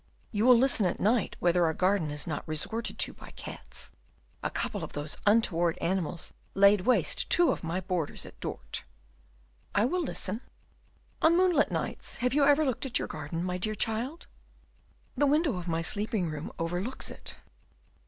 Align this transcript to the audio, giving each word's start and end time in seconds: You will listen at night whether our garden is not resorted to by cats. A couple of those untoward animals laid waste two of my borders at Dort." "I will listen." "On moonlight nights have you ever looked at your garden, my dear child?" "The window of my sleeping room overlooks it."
You 0.31 0.47
will 0.47 0.57
listen 0.57 0.87
at 0.87 0.99
night 0.99 1.35
whether 1.39 1.63
our 1.63 1.75
garden 1.75 2.09
is 2.09 2.25
not 2.25 2.41
resorted 2.47 2.97
to 2.97 3.13
by 3.13 3.29
cats. 3.35 3.91
A 4.41 4.49
couple 4.49 4.83
of 4.83 4.93
those 4.93 5.15
untoward 5.27 5.77
animals 5.77 6.33
laid 6.55 6.87
waste 6.87 7.29
two 7.29 7.51
of 7.51 7.63
my 7.63 7.81
borders 7.81 8.25
at 8.25 8.39
Dort." 8.39 8.83
"I 9.75 9.85
will 9.85 10.01
listen." 10.01 10.41
"On 11.21 11.37
moonlight 11.37 11.69
nights 11.71 12.17
have 12.17 12.33
you 12.33 12.43
ever 12.45 12.65
looked 12.65 12.87
at 12.87 12.97
your 12.97 13.07
garden, 13.07 13.43
my 13.43 13.59
dear 13.59 13.75
child?" 13.75 14.25
"The 15.15 15.27
window 15.27 15.57
of 15.57 15.67
my 15.67 15.83
sleeping 15.83 16.31
room 16.31 16.51
overlooks 16.57 17.11
it." 17.11 17.35